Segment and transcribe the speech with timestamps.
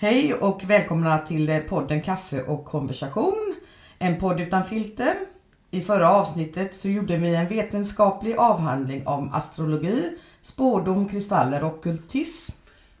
[0.00, 3.54] Hej och välkomna till podden Kaffe och konversation.
[3.98, 5.14] En podd utan filter.
[5.70, 12.52] I förra avsnittet så gjorde vi en vetenskaplig avhandling om astrologi, spårdom, kristaller och kultism.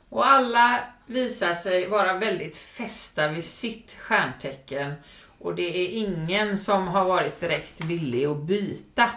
[0.08, 4.92] Och alla visar sig vara väldigt fästa vid sitt stjärntecken
[5.38, 9.10] och det är ingen som har varit direkt villig att byta.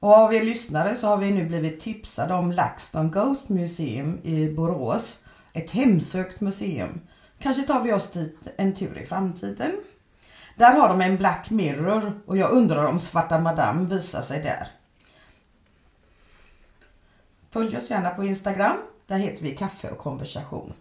[0.00, 4.48] Och av er lyssnare så har vi nu blivit tipsade om LaxTon Ghost Museum i
[4.48, 5.24] Borås.
[5.52, 7.00] Ett hemsökt museum.
[7.38, 9.72] Kanske tar vi oss dit en tur i framtiden.
[10.56, 14.68] Där har de en Black Mirror och jag undrar om Svarta Madame visar sig där.
[17.50, 18.76] Följ oss gärna på Instagram.
[19.06, 20.72] Där heter vi Kaffe och konversation.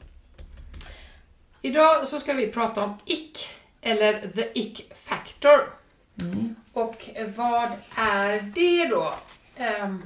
[1.61, 3.49] Idag så ska vi prata om ick,
[3.81, 5.59] eller the ick factor.
[6.73, 9.13] Och vad är det då?
[9.55, 10.03] Ehm,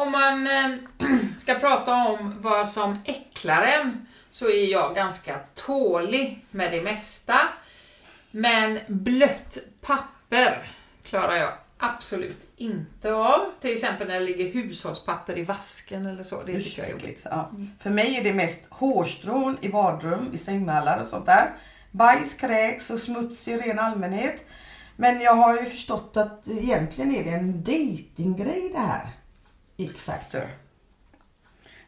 [0.00, 0.70] om man eh,
[1.36, 7.40] ska prata om vad som äcklar en så är jag ganska tålig med det mesta.
[8.30, 10.70] Men blött papper
[11.02, 13.40] klarar jag absolut inte av.
[13.60, 16.42] Till exempel när det ligger hushållspapper i vasken eller så.
[16.42, 17.26] Det tycker jag är jobbigt.
[17.30, 17.50] Ja.
[17.78, 21.50] För mig är det mest hårstrån i badrum, i sängmallar och sånt där.
[21.90, 24.44] Bajs, kräks och smuts i ren allmänhet.
[24.96, 29.19] Men jag har ju förstått att egentligen är det en datinggrej det här.
[29.80, 30.48] Ick Factor.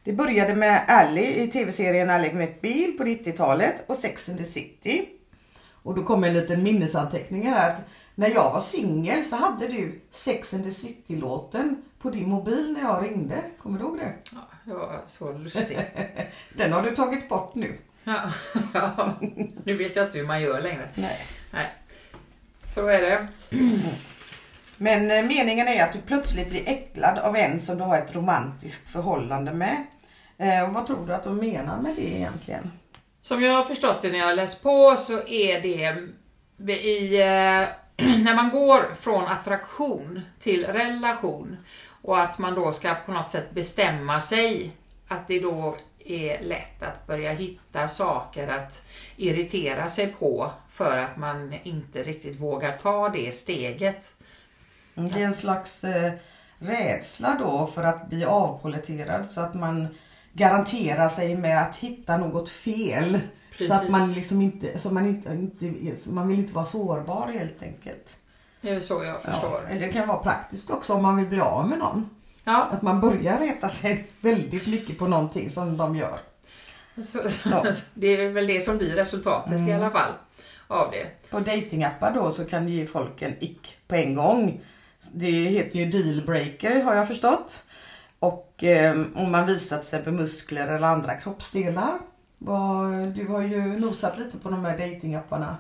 [0.05, 4.45] Det började med Ally i tv-serien Ally med bil på 90-talet och Sex and the
[4.45, 5.09] City.
[5.83, 10.01] Och då kommer en liten minnesanteckning här att när jag var singel så hade du
[10.11, 13.43] Sex and the City-låten på din mobil när jag ringde.
[13.59, 14.15] Kommer du ihåg det?
[14.33, 15.79] Ja, jag var så lustig.
[16.57, 17.79] Den har du tagit bort nu.
[18.05, 18.31] Ja,
[18.75, 19.17] ja,
[19.65, 20.89] nu vet jag inte hur man gör längre.
[20.95, 21.27] Nej.
[21.51, 21.75] Nej.
[22.67, 23.29] Så är det.
[24.83, 28.15] Men eh, meningen är att du plötsligt blir äcklad av en som du har ett
[28.15, 29.87] romantiskt förhållande med.
[30.39, 32.71] Eh, och vad tror du att de menar med det egentligen?
[33.21, 35.85] Som jag har förstått det när jag har läst på så är det
[36.73, 37.19] eh, i,
[38.25, 41.57] när man går från attraktion till relation
[42.03, 44.71] och att man då ska på något sätt bestämma sig
[45.09, 51.17] att det då är lätt att börja hitta saker att irritera sig på för att
[51.17, 54.15] man inte riktigt vågar ta det steget.
[54.95, 56.13] Mm, Det är en slags eh,
[56.59, 59.89] rädsla då för att bli avpoliterad så att man
[60.33, 63.21] garanterar sig med att hitta något fel.
[63.59, 63.91] Så att Precis.
[63.91, 68.17] man liksom inte, så man inte, inte, så man vill inte vara sårbar helt enkelt.
[68.61, 69.61] Det är så jag förstår.
[69.65, 72.11] Ja, eller det kan vara praktiskt också om man vill bli av med någon.
[72.45, 76.19] Ja, Att man börjar reta sig väldigt mycket på någonting som de gör.
[77.05, 77.19] så,
[77.51, 77.65] Ja.
[77.95, 80.13] det är väl det som blir resultatet i alla fall
[80.67, 81.31] av det.
[81.31, 84.61] På datingappar då så kan det ge folk en ick på en gång.
[85.13, 87.65] Det heter ju dealbreaker har jag förstått.
[88.19, 91.99] Och eh, om man visar till exempel muskler eller andra kroppsdelar.
[93.15, 95.57] Du har ju nosat lite på de här datingapparna.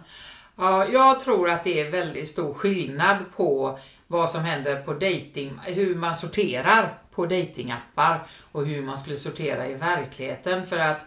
[0.56, 5.60] Ja, jag tror att det är väldigt stor skillnad på vad som händer på dating,
[5.64, 10.66] hur man sorterar på datingappar och hur man skulle sortera i verkligheten.
[10.66, 11.06] För att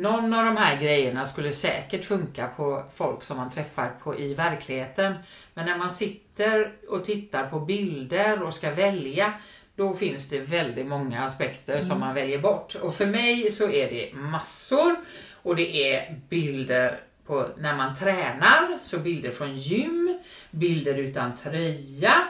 [0.00, 4.34] någon av de här grejerna skulle säkert funka på folk som man träffar på i
[4.34, 5.14] verkligheten.
[5.54, 9.32] Men när man sitter och tittar på bilder och ska välja,
[9.76, 12.74] då finns det väldigt många aspekter som man väljer bort.
[12.74, 14.96] Och för mig så är det massor
[15.42, 20.18] och det är bilder på när man tränar, så bilder från gym,
[20.50, 22.28] bilder utan tröja.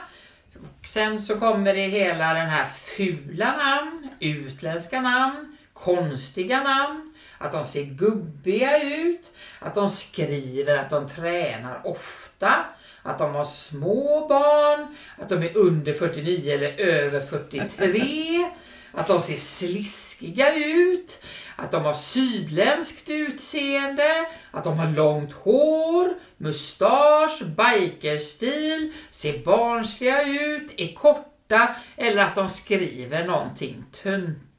[0.55, 7.10] Och sen så kommer det hela den här fula namn, utländska namn, konstiga namn,
[7.41, 12.65] att de ser gubbiga ut, att de skriver att de tränar ofta,
[13.03, 18.51] att de har små barn, att de är under 49 eller över 43,
[18.91, 21.23] att de ser sliskiga ut,
[21.55, 30.73] att de har sydländskt utseende, att de har långt hår, mustasch, bikerstil, ser barnsliga ut,
[30.77, 34.50] är korta eller att de skriver någonting töntigt.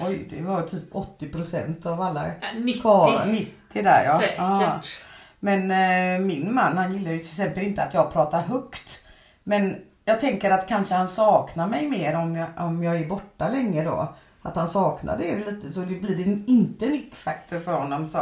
[0.00, 2.26] Oj, det var typ 80% av alla.
[2.26, 4.18] Ja, 90 Ja, 90 där ja.
[4.20, 5.00] säkert.
[5.40, 9.04] Men eh, min man han gillar ju till exempel inte att jag pratar högt.
[9.44, 13.48] Men jag tänker att kanske han saknar mig mer om jag, om jag är borta
[13.48, 14.14] länge då.
[14.42, 18.06] Att han saknar det lite så det blir en, inte en ick-faktor för honom.
[18.06, 18.18] Så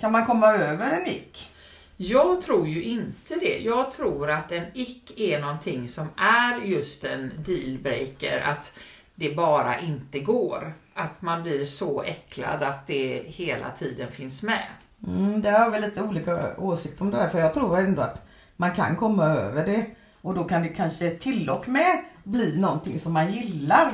[0.00, 1.50] kan man komma över en ick?
[1.96, 3.58] Jag tror ju inte det.
[3.58, 8.40] Jag tror att en ick är någonting som är just en dealbreaker.
[8.40, 8.72] Att
[9.20, 10.72] det bara inte går.
[10.94, 14.66] Att man blir så äcklad att det hela tiden finns med.
[15.06, 18.26] Mm, det har vi lite olika åsikter om det där för jag tror ändå att
[18.56, 19.86] man kan komma över det.
[20.20, 23.92] Och då kan det kanske till och med bli någonting som man gillar.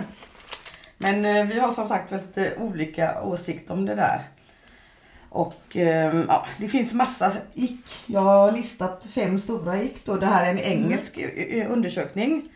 [0.98, 4.20] Men eh, vi har som sagt lite olika åsikter om det där.
[5.28, 8.02] Och eh, ja, det finns massa ick.
[8.06, 10.16] Jag har listat fem stora ick då.
[10.16, 12.48] Det här är en engelsk eh, undersökning.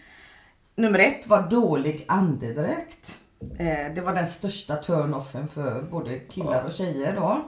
[0.81, 3.19] Nummer ett var dålig andedräkt.
[3.59, 7.41] Eh, det var den största turn-offen för både killar och tjejer då.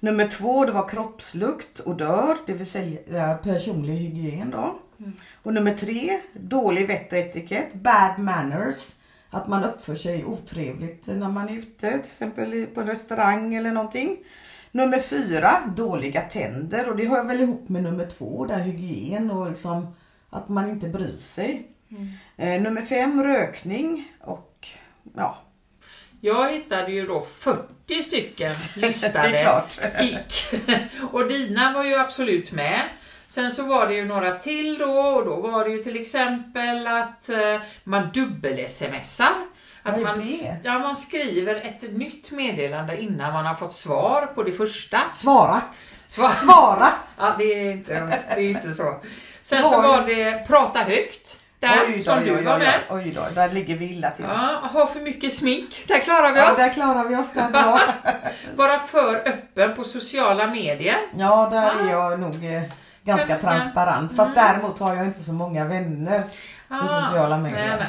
[0.00, 4.78] Nummer två det var kroppslukt, odör, det vill säga personlig hygien då.
[5.42, 8.94] Och nummer tre, dålig vett och etikett, bad manners.
[9.30, 13.72] Att man uppför sig otrevligt när man är ute, till exempel på en restaurang eller
[13.72, 14.16] någonting.
[14.72, 19.48] Nummer fyra, dåliga tänder och det hör väl ihop med nummer två, där hygien och
[19.48, 19.86] liksom
[20.30, 21.72] att man inte bryr sig.
[22.36, 24.68] Eh, nummer fem, rökning och
[25.16, 25.38] ja,
[26.20, 29.62] Jag hittade ju då 40 stycken listade
[30.00, 30.54] ick.
[31.12, 32.82] Och dina var ju absolut med.
[33.28, 36.86] Sen så var det ju några till då och då var det ju till exempel
[36.86, 39.46] att eh, man dubbel-smsar.
[39.82, 40.22] Att man,
[40.62, 45.00] ja, man skriver ett nytt meddelande innan man har fått svar på det första.
[45.12, 45.60] svara,
[46.06, 46.28] Svar.
[46.30, 46.88] svara!
[47.18, 49.00] Ja, det är inte, det är inte så.
[49.42, 51.40] Sen så var det prata högt.
[51.68, 52.80] Där, Oj då, som du oj, var oj, med.
[52.90, 54.24] Oj, då, där ligger vi illa till.
[54.28, 55.84] Ja, ha för mycket smink.
[55.88, 56.58] Där klarar vi Ja, oss.
[56.58, 57.80] där klarar vi oss där bra.
[58.56, 60.96] Vara för öppen på sociala medier.
[61.18, 61.86] Ja, där Ah.
[61.88, 62.62] är jag nog eh,
[63.04, 63.38] ganska Ja.
[63.38, 64.16] transparent.
[64.16, 66.22] Fast däremot har jag inte så många vänner
[66.68, 67.68] på Ah, sociala medier.
[67.68, 67.88] Nej, nej.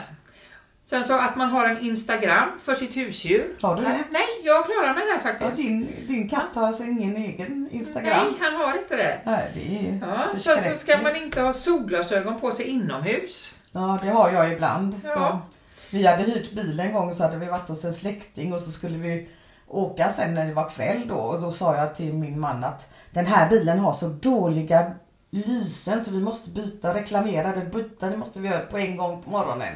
[0.85, 3.56] Sen så att man har en Instagram för sitt husdjur.
[3.62, 4.03] Har du det?
[4.09, 5.56] Nej, jag klarar mig där Ja, faktiskt.
[5.68, 8.03] din, din katt har alltså ingen egen Instagram?
[8.25, 9.18] Nej, han har inte det.
[9.24, 13.53] Nej, det är Ja, sen så ska man inte ha solglasögon på sig inomhus.
[13.71, 14.95] Ja, det har jag ibland.
[15.03, 15.13] Ja.
[15.13, 15.39] Så
[15.95, 18.71] vi hade hyrt bil en gång så hade vi varit hos en släkting och så
[18.71, 19.29] skulle vi
[19.67, 22.89] åka sen när det var kväll då och då sa jag till min man att
[23.11, 24.91] den här bilen har så dåliga
[25.29, 29.23] lysen så vi måste byta, reklamera det, byta det måste vi göra på en gång
[29.23, 29.73] på morgonen.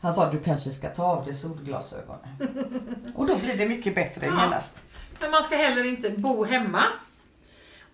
[0.00, 2.20] Han sa du kanske ska ta av dig solglasögonen.
[3.14, 4.32] och då blir det mycket bättre Ja.
[4.44, 4.82] genast.
[5.20, 6.82] Men man ska heller inte bo hemma.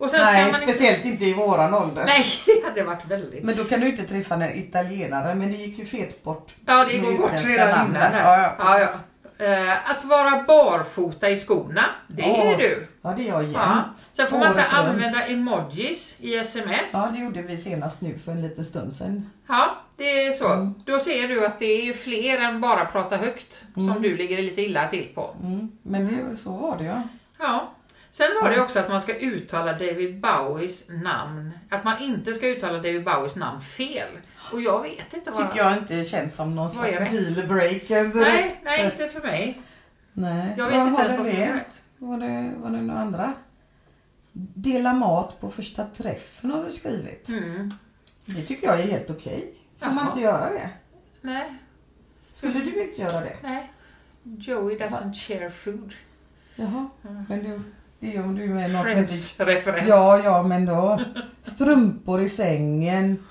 [0.01, 1.09] Och sen Nej, ska man speciellt inte...
[1.09, 2.05] inte i våran ålder.
[2.05, 3.45] Nej, det hade varit väldigt...
[3.45, 6.51] Men då kan du inte träffa en italienare men det gick ju fet bort.
[6.67, 8.15] Ja, det går bort redan innan.
[8.15, 8.89] Ja, ja, ja.
[9.47, 12.87] Eh, Att vara barfota i skorna, det är du.
[13.03, 13.57] Ja det är jag jämt.
[13.57, 13.85] Ja.
[14.13, 14.73] Sen får man inte runt.
[14.73, 16.91] använda emojis i sms.
[16.93, 19.31] Ja det gjorde vi senast nu för en liten stund sedan.
[19.49, 20.53] Ja, det är så.
[20.53, 20.75] Mm.
[20.87, 24.63] Då ser du att det är fler än bara prata högt som du ligger lite
[24.63, 25.37] illa till på.
[25.43, 25.69] Mm.
[25.83, 27.03] Men det, så var det ja.
[27.39, 27.73] Ja.
[28.11, 31.51] Sen var det också att man ska uttala David Bowies namn.
[31.71, 34.09] Att man inte ska uttala David Bowies namn fel.
[34.53, 35.49] Och jag vet inte vad...
[35.51, 38.15] Tycker jag inte känns som någon slags dealbreaker direkt.
[38.15, 39.61] Nej, nej, inte för mig.
[40.13, 40.55] nej.
[40.59, 41.83] Jag vet Vad inte ens vad som är rätt.
[41.99, 43.33] Var det, var det några andra?
[44.33, 47.29] Dela mat på första träffen har du skrivit.
[47.29, 47.75] Mm.
[48.25, 49.55] Det tycker jag är helt okej.
[49.79, 50.07] Får man Jaha.
[50.09, 50.71] inte göra det?
[51.21, 51.55] Nej,
[52.33, 53.37] Skulle du inte göra det?
[53.43, 53.71] nej.
[54.23, 55.95] Joey doesn't share food.
[56.57, 56.89] Jaha.
[57.09, 57.25] Mm.
[57.29, 57.61] Men du,
[58.01, 59.89] det är om du är med någon Friends-referens.
[59.89, 61.01] Ja, ja, men då.
[61.43, 63.25] Strumpor i sängen.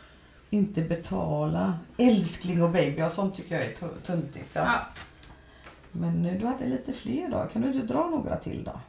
[0.50, 1.74] Inte betala.
[1.98, 3.00] Älskling och baby.
[3.00, 3.74] Ja, sånt tycker jag är
[4.06, 4.50] tuntigt.
[4.54, 4.62] Ja.
[4.66, 4.86] Ja.
[5.92, 7.48] Men eh, du hade lite fler då.
[7.54, 8.80] Kan du inte dra några till då?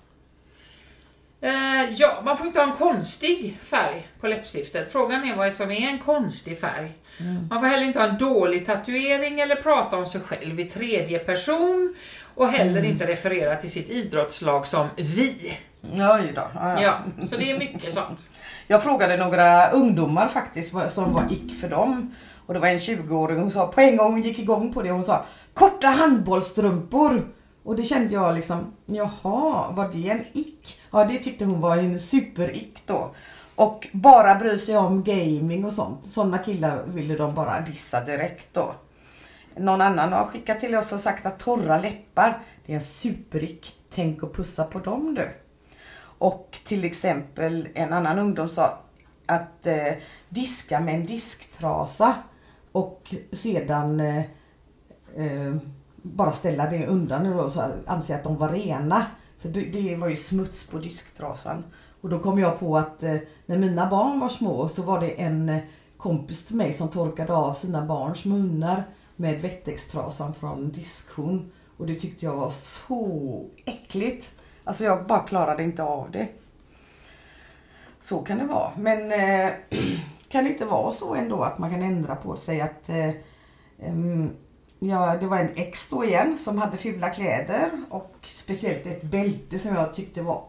[1.42, 4.92] Eh, ja, man får inte ha en konstig färg på läppstiftet.
[4.92, 6.92] Frågan är vad som är en konstig färg.
[7.20, 7.46] Mm.
[7.50, 11.18] Man får heller inte ha en dålig tatuering eller prata om sig själv i tredje
[11.18, 11.94] person
[12.34, 12.90] och heller Mm.
[12.90, 15.58] inte referera till sitt idrottslag som vi.
[15.82, 16.42] Oj då.
[16.54, 16.82] Ja, ja.
[16.82, 18.30] Ja, så det är mycket sånt.
[18.66, 22.14] Jag frågade några ungdomar faktiskt vad som var ick för dem.
[22.46, 24.90] Och det var en 20-åring hon sa på en gång hon gick igång på det.
[24.90, 27.28] Hon sa korta handbollsstrumpor.
[27.62, 30.80] Och det kände jag liksom, jaha, var det en ick?
[30.90, 33.14] Ja det tyckte hon var en super-ick då.
[33.54, 36.06] Och bara bry sig om gaming och sånt.
[36.06, 38.74] Sådana killar ville de bara dissa direkt då.
[39.56, 43.76] Någon annan har skickat till oss och sagt att torra läppar, det är en superick.
[43.94, 45.28] Tänk och pussa på dem du.
[46.20, 48.78] Och till exempel en annan ungdom sa
[49.26, 49.92] att eh,
[50.28, 52.14] diska med en disktrasa
[52.72, 54.18] och sedan eh,
[55.16, 55.56] eh,
[55.96, 59.06] bara ställa det undan och så anse att de var rena.
[59.38, 61.64] För det, det var ju smuts på disktrasan.
[62.00, 65.10] Och då kom jag på att eh, när mina barn var små så var det
[65.10, 65.60] en eh,
[65.96, 68.84] kompis till mig som torkade av sina barns munnar
[69.16, 71.52] med Wettextrasan från diskhon.
[71.76, 74.34] Och det tyckte jag var så äckligt.
[74.64, 76.28] Alltså jag bara klarade inte av det.
[78.00, 78.70] Så kan det vara.
[78.76, 79.52] Men eh,
[80.28, 83.10] kan det inte vara så ändå att man kan ändra på sig att eh,
[84.82, 89.58] Ja, det var en ex då igen som hade fula kläder och speciellt ett bälte
[89.58, 90.44] som jag tyckte var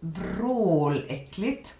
[0.00, 1.74] vråläckligt.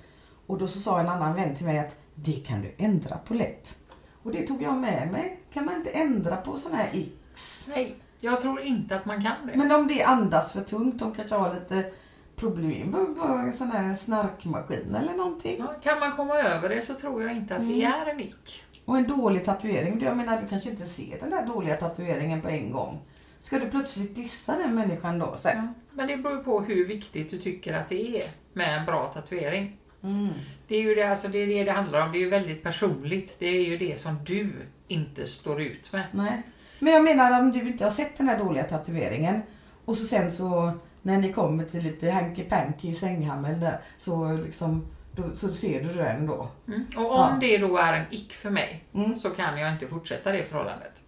[0.46, 3.34] Och då så sa en annan vän till mig att det kan du ändra på
[3.34, 3.76] lätt.
[4.22, 5.38] Och det tog jag med mig.
[5.52, 7.66] Kan man inte ändra på sådana här X?
[7.68, 9.56] Nej, jag tror inte att man kan det.
[9.58, 11.90] Men om det andas för tungt, de kanske har lite
[12.36, 15.56] problem med en sån här snarkmaskin eller någonting.
[15.58, 17.92] Ja, kan man komma över det så tror jag inte att det Mm.
[17.92, 18.64] är en ick.
[18.84, 22.48] Och en dålig tatuering, jag menar du kanske inte ser den där dåliga tatueringen på
[22.48, 22.98] en gång.
[23.40, 25.56] Ska du plötsligt dissa den människan då sen?
[25.56, 25.68] Ja.
[25.90, 29.76] Men det beror på hur viktigt du tycker att det är med en bra tatuering.
[30.02, 30.28] Mm.
[30.68, 32.12] Det är ju det, alltså det, är det det handlar om.
[32.12, 33.36] Det är ju väldigt personligt.
[33.38, 34.52] Det är ju det som du
[34.88, 36.02] inte står ut med.
[36.12, 36.42] Nej.
[36.84, 39.42] Men jag menar om du inte har sett den här dåliga tatueringen
[39.84, 40.72] och så sen så
[41.02, 45.82] när ni kommer till lite hanky panky i sänghammen där så liksom då, så ser
[45.84, 46.48] du den då.
[46.68, 46.86] Mm.
[46.96, 47.36] Och om Ja.
[47.40, 49.16] det då är en ick för mig Mm.
[49.16, 51.02] så kan jag inte fortsätta det förhållandet.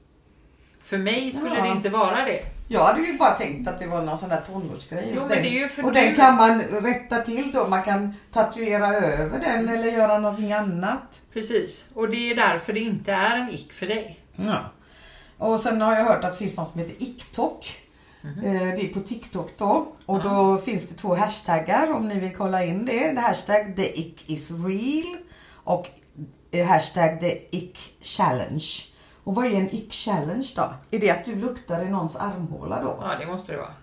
[0.80, 1.62] För mig skulle Ja.
[1.62, 2.40] det inte vara det.
[2.68, 5.12] Jag hade ju bara tänkt att det var någon sån där tonårsgrej.
[5.14, 7.52] Jo, och men den, det är ju för och du- den kan man rätta till
[7.52, 7.66] då.
[7.66, 11.20] Man kan tatuera över den eller göra någonting annat.
[11.32, 11.86] Precis.
[11.94, 14.18] Och det är därför det inte är en ick för dig.
[14.36, 14.58] Ja.
[15.38, 17.76] Och sen har jag hört att det finns något som heter IKTok.
[18.22, 18.44] Mhm.
[18.44, 19.86] Eh, Det är på TikTok då.
[20.06, 23.12] Och då finns det två hashtaggar om ni vill kolla in det.
[23.12, 25.16] det hashtag the ick is real
[25.54, 25.88] och
[26.50, 28.64] eh, hashtag the ick challenge.
[29.24, 30.74] Och vad är en ick challenge då?
[30.90, 32.98] Är det att du luktar i någons armhåla då?
[33.00, 33.74] Ja, det måste det vara.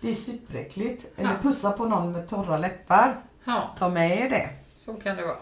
[0.00, 1.06] Det är superäckligt.
[1.18, 1.36] Eller Ja.
[1.42, 3.16] pussa på någon med torra läppar.
[3.44, 4.48] Ja, Ta med er det.
[4.76, 5.36] så kan det vara.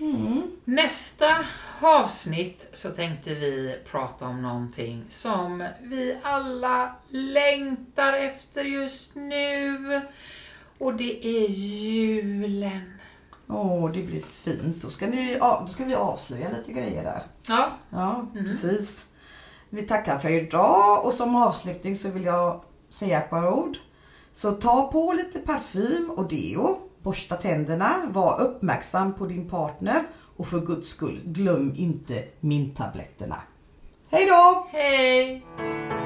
[0.00, 0.42] Mm.
[0.64, 1.26] Nästa
[1.80, 10.00] avsnitt så tänkte vi prata om någonting som vi alla längtar efter just nu.
[10.78, 12.92] Och det är julen.
[13.48, 14.82] Åh, det blir fint.
[14.82, 17.22] Då ska, ni, då ska vi avslöja lite grejer där.
[17.48, 19.06] Ja, Ja, precis.
[19.68, 23.76] Vi tackar för idag och som avslutning så vill jag säga ett par ord.
[24.32, 30.02] Så ta på lite parfym och deo, borsta tänderna, var uppmärksam på din partner
[30.36, 33.36] och för guds skull glöm inte mintabletterna.
[34.10, 34.68] Hej då!
[34.72, 35.99] hej!